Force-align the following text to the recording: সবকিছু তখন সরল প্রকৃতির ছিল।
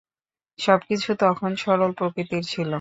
সবকিছু 0.59 1.09
তখন 1.19 1.51
সরল 1.63 1.91
প্রকৃতির 1.99 2.43
ছিল। 2.51 2.67